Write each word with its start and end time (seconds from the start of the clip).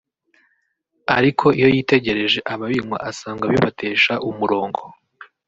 ariko 1.17 1.45
iyo 1.57 1.67
yitegereje 1.75 2.39
ababinywa 2.53 2.97
asanga 3.09 3.43
bibatesha 3.51 4.13
umurongo 4.29 4.81